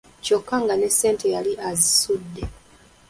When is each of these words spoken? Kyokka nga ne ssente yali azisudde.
Kyokka 0.23 0.55
nga 0.63 0.73
ne 0.77 0.87
ssente 0.93 1.27
yali 1.35 1.53
azisudde. 1.69 2.43